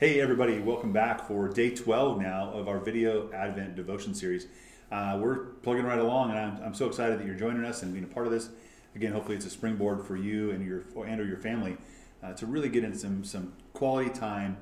Hey, 0.00 0.18
everybody, 0.18 0.60
welcome 0.60 0.92
back 0.92 1.28
for 1.28 1.46
day 1.46 1.74
12 1.74 2.22
now 2.22 2.50
of 2.54 2.68
our 2.68 2.78
video 2.78 3.30
Advent 3.34 3.76
devotion 3.76 4.14
series. 4.14 4.46
Uh, 4.90 5.18
we're 5.20 5.48
plugging 5.60 5.84
right 5.84 5.98
along, 5.98 6.30
and 6.30 6.38
I'm, 6.38 6.62
I'm 6.64 6.74
so 6.74 6.86
excited 6.86 7.18
that 7.18 7.26
you're 7.26 7.34
joining 7.34 7.66
us 7.66 7.82
and 7.82 7.92
being 7.92 8.06
a 8.06 8.08
part 8.08 8.24
of 8.24 8.32
this. 8.32 8.48
Again, 8.96 9.12
hopefully, 9.12 9.36
it's 9.36 9.44
a 9.44 9.50
springboard 9.50 10.06
for 10.06 10.16
you 10.16 10.52
and 10.52 10.64
your 10.64 10.84
and 11.06 11.20
or 11.20 11.26
your 11.26 11.36
family 11.36 11.76
uh, 12.22 12.32
to 12.32 12.46
really 12.46 12.70
get 12.70 12.82
in 12.82 12.96
some 12.96 13.24
some 13.24 13.52
quality 13.74 14.08
time 14.08 14.56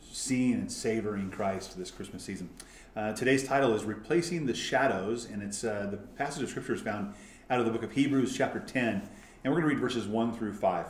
seeing 0.00 0.54
and 0.54 0.72
savoring 0.72 1.30
Christ 1.30 1.78
this 1.78 1.92
Christmas 1.92 2.24
season. 2.24 2.50
Uh, 2.96 3.12
today's 3.12 3.46
title 3.46 3.72
is 3.72 3.84
"Replacing 3.84 4.46
the 4.46 4.54
Shadows," 4.54 5.26
and 5.26 5.44
it's 5.44 5.62
uh, 5.62 5.86
the 5.92 5.96
passage 5.96 6.42
of 6.42 6.48
Scripture 6.48 6.74
is 6.74 6.80
found 6.80 7.14
out 7.50 7.60
of 7.60 7.66
the 7.66 7.70
book 7.70 7.84
of 7.84 7.92
Hebrews, 7.92 8.36
chapter 8.36 8.58
10, 8.58 9.08
and 9.44 9.54
we're 9.54 9.60
going 9.60 9.62
to 9.62 9.68
read 9.76 9.78
verses 9.78 10.08
1 10.08 10.32
through 10.32 10.54
5. 10.54 10.86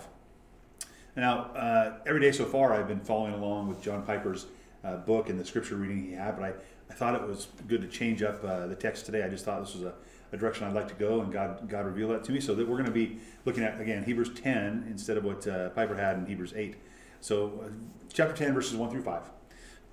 Now, 1.17 1.51
uh, 1.57 1.95
every 2.05 2.21
day 2.21 2.31
so 2.31 2.45
far, 2.45 2.75
I've 2.75 2.89
been 2.89 3.01
following 3.01 3.33
along 3.33 3.69
with 3.69 3.81
John 3.81 4.03
Piper's 4.03 4.47
uh, 4.85 4.99
book 4.99 5.31
and 5.31 5.41
the 5.41 5.45
scripture 5.47 5.75
reading 5.77 6.05
he 6.05 6.13
had, 6.13 6.37
but 6.37 6.45
I, 6.45 6.53
I 6.91 6.95
thought 6.95 7.15
it 7.15 7.27
was 7.27 7.49
good 7.67 7.81
to 7.81 7.89
change 7.89 8.23
up 8.23 8.45
uh, 8.45 8.67
the 8.67 8.75
text 8.75 9.07
today. 9.07 9.23
I 9.23 9.29
just 9.29 9.47
thought 9.47 9.65
this 9.65 9.75
was 9.75 9.85
a, 9.85 9.95
a, 10.33 10.37
direction 10.37 10.67
I'd 10.67 10.75
like 10.75 10.89
to 10.89 10.95
go, 10.95 11.23
and 11.23 11.33
God, 11.33 11.71
God 11.71 11.87
revealed 11.87 12.11
that 12.11 12.23
to 12.25 12.33
me. 12.33 12.41
So 12.41 12.55
that 12.55 12.69
we're 12.69 12.77
going 12.77 12.85
to 12.85 12.93
be 12.93 13.19
looking 13.47 13.65
at, 13.65 13.81
again, 13.81 14.05
Hebrews 14.05 14.39
10 14.39 14.87
instead 14.91 15.17
of 15.17 15.25
what 15.25 15.49
uh, 15.49 15.71
Piper 15.71 15.97
had 15.97 16.19
in 16.19 16.27
Hebrews 16.27 16.53
8. 16.55 16.77
So, 17.23 17.65
uh, 17.65 17.71
chapter 18.13 18.37
10, 18.37 18.53
verses 18.53 18.77
1 18.77 18.91
through 18.91 19.03
5. 19.03 19.23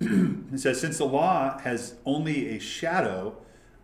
it 0.52 0.58
says, 0.58 0.78
Since 0.78 0.98
the 0.98 1.06
law 1.06 1.58
has 1.60 1.94
only 2.04 2.54
a 2.54 2.58
shadow 2.58 3.38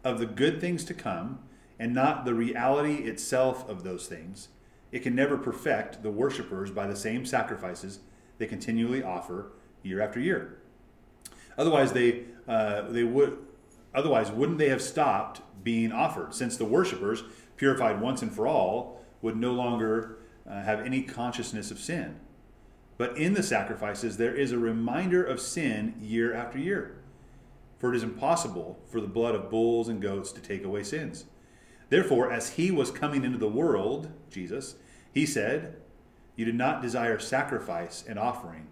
of 0.04 0.18
the 0.18 0.26
good 0.26 0.60
things 0.60 0.84
to 0.84 0.94
come, 0.94 1.38
and 1.78 1.94
not 1.94 2.26
the 2.26 2.34
reality 2.34 2.96
itself 2.96 3.66
of 3.66 3.82
those 3.82 4.06
things, 4.06 4.48
it 4.92 5.00
can 5.00 5.14
never 5.14 5.36
perfect 5.36 6.02
the 6.02 6.10
worshippers 6.10 6.70
by 6.70 6.86
the 6.86 6.96
same 6.96 7.24
sacrifices 7.24 8.00
they 8.38 8.46
continually 8.46 9.02
offer 9.02 9.52
year 9.82 10.00
after 10.00 10.20
year. 10.20 10.58
Otherwise, 11.56 11.92
they 11.92 12.24
uh, 12.48 12.82
they 12.90 13.04
would 13.04 13.38
otherwise 13.94 14.30
wouldn't 14.30 14.58
they 14.58 14.68
have 14.68 14.82
stopped 14.82 15.42
being 15.62 15.92
offered, 15.92 16.34
since 16.34 16.56
the 16.56 16.64
worshippers, 16.64 17.22
purified 17.56 18.00
once 18.00 18.22
and 18.22 18.32
for 18.32 18.46
all, 18.46 19.04
would 19.20 19.36
no 19.36 19.52
longer 19.52 20.18
uh, 20.48 20.62
have 20.62 20.80
any 20.80 21.02
consciousness 21.02 21.70
of 21.70 21.78
sin. 21.78 22.16
But 22.96 23.16
in 23.16 23.34
the 23.34 23.42
sacrifices, 23.42 24.16
there 24.16 24.34
is 24.34 24.52
a 24.52 24.58
reminder 24.58 25.24
of 25.24 25.40
sin 25.40 25.94
year 26.00 26.34
after 26.34 26.58
year. 26.58 26.96
For 27.78 27.92
it 27.92 27.96
is 27.96 28.02
impossible 28.02 28.78
for 28.86 29.00
the 29.00 29.06
blood 29.06 29.34
of 29.34 29.50
bulls 29.50 29.88
and 29.88 30.02
goats 30.02 30.32
to 30.32 30.40
take 30.40 30.64
away 30.64 30.82
sins. 30.82 31.24
Therefore, 31.90 32.32
as 32.32 32.50
he 32.50 32.70
was 32.70 32.90
coming 32.90 33.24
into 33.24 33.36
the 33.36 33.48
world, 33.48 34.10
Jesus, 34.30 34.76
he 35.12 35.26
said, 35.26 35.76
You 36.36 36.44
did 36.44 36.54
not 36.54 36.80
desire 36.80 37.18
sacrifice 37.18 38.04
and 38.08 38.18
offering, 38.18 38.68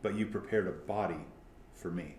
but 0.00 0.14
you 0.14 0.26
prepared 0.26 0.68
a 0.68 0.70
body 0.70 1.26
for 1.74 1.90
me. 1.90 2.14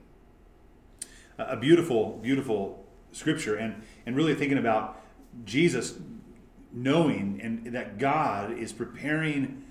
A 1.37 1.55
beautiful, 1.55 2.19
beautiful 2.21 2.85
scripture, 3.13 3.55
and, 3.55 3.83
and 4.05 4.15
really 4.15 4.35
thinking 4.35 4.57
about 4.57 5.01
Jesus 5.45 5.95
knowing 6.71 7.39
and 7.41 7.73
that 7.73 7.97
God 7.97 8.51
is 8.51 8.73
preparing 8.73 9.63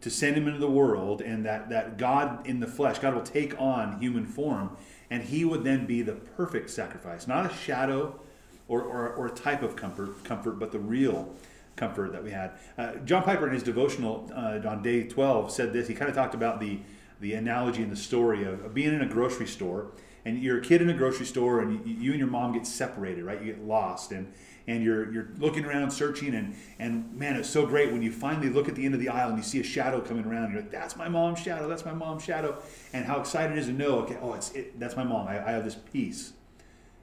to 0.00 0.10
send 0.10 0.36
him 0.36 0.48
into 0.48 0.58
the 0.58 0.70
world, 0.70 1.20
and 1.20 1.46
that, 1.46 1.68
that 1.68 1.96
God 1.96 2.44
in 2.44 2.58
the 2.58 2.66
flesh, 2.66 2.98
God 2.98 3.14
will 3.14 3.22
take 3.22 3.60
on 3.60 4.00
human 4.00 4.26
form, 4.26 4.76
and 5.10 5.22
he 5.22 5.44
would 5.44 5.62
then 5.62 5.86
be 5.86 6.02
the 6.02 6.14
perfect 6.14 6.70
sacrifice, 6.70 7.28
not 7.28 7.46
a 7.46 7.54
shadow 7.54 8.18
or, 8.68 8.82
or, 8.82 9.08
or 9.14 9.26
a 9.26 9.30
type 9.30 9.62
of 9.62 9.76
comfort, 9.76 10.24
comfort, 10.24 10.58
but 10.58 10.72
the 10.72 10.78
real 10.78 11.34
comfort 11.76 12.12
that 12.12 12.22
we 12.22 12.30
had. 12.30 12.52
Uh, 12.76 12.96
John 13.04 13.22
Piper, 13.22 13.46
in 13.46 13.54
his 13.54 13.62
devotional 13.62 14.30
uh, 14.34 14.60
on 14.66 14.82
day 14.82 15.04
12, 15.04 15.50
said 15.50 15.72
this. 15.72 15.88
He 15.88 15.94
kind 15.94 16.08
of 16.08 16.14
talked 16.14 16.34
about 16.34 16.60
the, 16.60 16.80
the 17.20 17.34
analogy 17.34 17.82
and 17.82 17.90
the 17.90 17.96
story 17.96 18.44
of, 18.44 18.64
of, 18.64 18.74
being 18.74 18.92
in 18.92 19.00
a 19.00 19.06
grocery 19.06 19.46
store, 19.46 19.92
and 20.24 20.42
you're 20.42 20.58
a 20.58 20.62
kid 20.62 20.82
in 20.82 20.90
a 20.90 20.94
grocery 20.94 21.26
store, 21.26 21.60
and 21.60 21.86
you, 21.86 21.94
you, 21.94 22.10
and 22.10 22.18
your 22.18 22.28
mom 22.28 22.52
get 22.52 22.66
separated, 22.66 23.24
right? 23.24 23.40
You 23.40 23.52
get 23.52 23.64
lost, 23.64 24.12
and 24.12 24.32
and 24.68 24.84
you're 24.84 25.12
you're 25.12 25.28
looking 25.38 25.64
around, 25.64 25.90
searching, 25.90 26.34
and 26.34 26.54
and 26.78 27.12
man, 27.14 27.36
it's 27.36 27.50
so 27.50 27.66
great 27.66 27.90
when 27.90 28.02
you 28.02 28.12
finally 28.12 28.48
look 28.48 28.68
at 28.68 28.76
the 28.76 28.84
end 28.84 28.94
of 28.94 29.00
the 29.00 29.08
aisle 29.08 29.30
and 29.30 29.38
you 29.38 29.42
see 29.42 29.58
a 29.58 29.64
shadow 29.64 30.00
coming 30.00 30.24
around. 30.24 30.52
You're 30.52 30.60
like, 30.60 30.70
that's 30.70 30.96
my 30.96 31.08
mom's 31.08 31.40
shadow. 31.40 31.68
That's 31.68 31.84
my 31.84 31.92
mom's 31.92 32.22
shadow. 32.22 32.62
And 32.92 33.04
how 33.04 33.18
excited 33.18 33.56
it 33.56 33.58
is 33.58 33.66
to 33.66 33.72
know, 33.72 34.00
okay, 34.00 34.18
oh, 34.22 34.34
it's 34.34 34.52
it, 34.52 34.78
that's 34.78 34.96
my 34.96 35.04
mom. 35.04 35.26
I, 35.26 35.44
I 35.44 35.50
have 35.52 35.64
this 35.64 35.74
peace. 35.74 36.34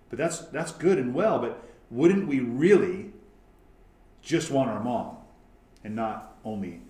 But 0.10 0.18
that's 0.18 0.40
that's 0.40 0.72
good 0.72 0.98
and 0.98 1.14
well, 1.14 1.40
but 1.40 1.64
wouldn't 1.90 2.28
we 2.28 2.40
really 2.40 3.12
just 4.22 4.52
want 4.52 4.70
our 4.70 4.84
mom 4.84 5.18
and 5.84 5.96
not 5.96 6.38
only 6.44 6.82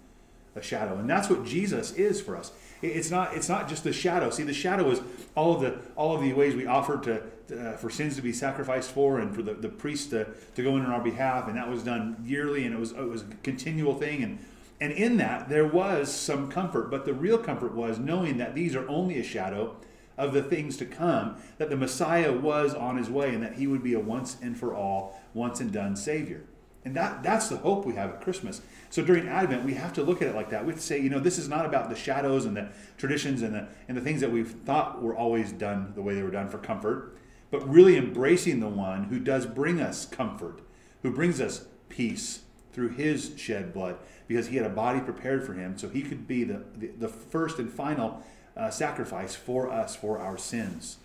a 0.56 0.62
shadow? 0.62 0.98
And 0.98 1.10
that's 1.10 1.30
what 1.30 1.46
Jesus 1.46 1.92
is 1.94 2.22
for 2.22 2.36
us. 2.36 2.52
It's 2.82 3.12
not 3.12 3.36
it's 3.36 3.50
not 3.50 3.68
just 3.68 3.84
the 3.84 3.94
shadow. 3.94 4.30
See, 4.30 4.44
the 4.44 4.54
shadow 4.54 4.90
is 4.90 5.02
all 5.36 5.56
of 5.56 5.62
the 5.62 5.80
all 5.96 6.16
of 6.16 6.22
the 6.22 6.34
ways 6.34 6.56
we 6.56 6.66
offer 6.66 6.98
to 7.00 7.24
uh, 7.52 7.74
for 7.74 7.90
sins 7.90 8.16
to 8.16 8.22
be 8.22 8.32
sacrificed 8.32 8.92
for, 8.92 9.20
and 9.20 9.36
for 9.36 9.42
the, 9.42 9.54
the 9.54 9.70
priest 9.70 10.12
to, 10.12 10.28
to 10.56 10.64
go 10.64 10.78
in 10.78 10.86
on 10.86 10.92
our 10.92 11.02
behalf, 11.02 11.48
and 11.48 11.58
that 11.58 11.70
was 11.70 11.84
done 11.84 12.16
yearly, 12.24 12.66
and 12.66 12.74
it 12.74 12.80
was 12.80 12.92
it 12.92 13.08
was 13.08 13.24
a 13.24 13.26
continual 13.44 13.96
thing, 13.96 14.24
and 14.24 14.40
and 14.80 14.94
in 14.94 15.18
that 15.18 15.50
there 15.50 15.66
was 15.66 16.14
some 16.14 16.50
comfort, 16.50 16.90
but 16.90 17.06
the 17.06 17.14
real 17.14 17.38
comfort 17.38 17.74
was 17.74 18.00
knowing 18.00 18.38
that 18.38 18.56
these 18.56 18.76
are 18.76 18.88
only 18.88 19.20
a 19.20 19.24
shadow 19.24 19.76
of 20.20 20.34
the 20.34 20.44
things 20.44 20.78
to 20.78 20.86
come, 20.86 21.38
that 21.58 21.70
the 21.70 21.78
Messiah 21.78 22.32
was 22.32 22.76
on 22.76 22.98
his 22.98 23.10
way 23.10 23.34
and 23.34 23.42
that 23.42 23.54
he 23.54 23.66
would 23.66 23.82
be 23.82 23.94
a 23.94 24.00
once 24.00 24.38
and 24.42 24.56
for 24.56 24.76
all, 24.76 25.20
once 25.34 25.62
and 25.62 25.72
done 25.72 25.96
Savior. 25.96 26.44
And 26.84 26.96
that, 26.96 27.24
that's 27.24 27.50
the 27.50 27.58
hope 27.58 27.86
we 27.86 27.96
have 27.96 28.10
at 28.12 28.22
Christmas. 28.22 28.62
So 28.90 29.04
during 29.04 29.28
Advent, 29.28 29.64
we 29.64 29.74
have 29.76 29.94
to 29.94 30.04
look 30.04 30.22
at 30.22 30.28
it 30.28 30.36
like 30.36 30.50
that. 30.50 30.66
We 30.66 30.74
have 30.74 30.80
to 30.80 30.86
say, 30.86 31.00
you 31.00 31.10
know, 31.10 31.20
this 31.20 31.38
is 31.38 31.48
not 31.48 31.66
about 31.66 31.90
the 31.90 31.96
shadows 31.96 32.46
and 32.46 32.56
the 32.56 32.70
traditions 32.98 33.42
and 33.42 33.56
the, 33.56 33.68
and 33.88 33.98
the 33.98 34.02
things 34.02 34.22
that 34.22 34.32
we've 34.32 34.52
thought 34.52 35.02
were 35.02 35.16
always 35.16 35.52
done 35.54 35.94
the 35.96 36.02
way 36.02 36.14
they 36.16 36.24
were 36.24 36.32
done 36.32 36.50
for 36.50 36.58
comfort, 36.58 37.18
but 37.50 37.68
really 37.68 37.96
embracing 37.96 38.60
the 38.60 38.70
one 38.70 39.06
who 39.06 39.20
does 39.20 39.46
bring 39.46 39.80
us 39.80 40.06
comfort, 40.06 40.62
who 41.02 41.12
brings 41.12 41.40
us 41.40 41.66
peace 41.88 42.42
through 42.74 42.90
his 42.90 43.34
shed 43.38 43.74
blood, 43.74 43.98
because 44.28 44.48
he 44.48 44.58
had 44.58 44.66
a 44.66 44.70
body 44.70 45.00
prepared 45.00 45.46
for 45.46 45.54
him 45.54 45.78
so 45.78 45.90
he 45.90 46.02
could 46.02 46.28
be 46.28 46.44
the, 46.44 46.64
the, 46.76 46.88
the 46.88 47.10
first 47.10 47.58
and 47.58 47.72
final 47.72 48.24
uh, 48.56 48.70
sacrifice 48.70 49.36
for 49.36 49.72
us 49.72 49.96
for 49.96 50.20
our 50.20 50.38
sins. 50.38 50.98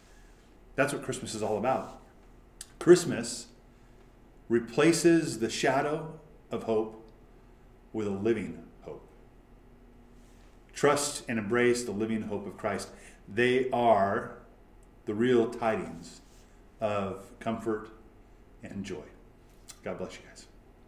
That's 0.77 0.93
what 0.93 1.03
Christmas 1.03 1.35
is 1.35 1.43
all 1.43 1.59
about. 1.59 2.01
Christmas 2.79 3.47
replaces 4.49 5.39
the 5.39 5.49
shadow 5.49 6.19
of 6.51 6.65
hope 6.65 7.03
with 7.93 8.07
a 8.07 8.11
living 8.11 8.65
hope. 8.83 9.07
Trust 10.75 11.25
and 11.29 11.39
embrace 11.39 11.85
the 11.85 11.93
living 11.93 12.23
hope 12.23 12.47
of 12.47 12.57
Christ. 12.57 12.89
They 13.33 13.71
are 13.71 14.37
the 15.07 15.15
real 15.15 15.51
tidings 15.51 16.21
of 16.81 17.39
comfort 17.39 17.89
and 18.63 18.85
joy. 18.85 19.05
God 19.83 19.99
bless 19.99 20.15
you 20.15 20.21
guys. 20.29 20.47